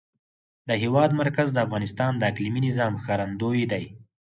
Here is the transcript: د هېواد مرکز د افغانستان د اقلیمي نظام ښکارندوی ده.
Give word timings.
د 0.67 0.69
هېواد 0.83 1.09
مرکز 1.21 1.47
د 1.53 1.57
افغانستان 1.65 2.11
د 2.17 2.21
اقلیمي 2.31 2.61
نظام 2.67 2.93
ښکارندوی 3.01 3.63
ده. 3.71 3.79